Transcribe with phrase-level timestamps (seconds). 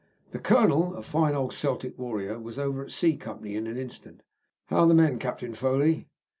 [0.31, 4.23] The colonel, a fine old Celtic warrior, was over at C Company in an instant.
[4.65, 6.07] "How are the men, Captain Foley?"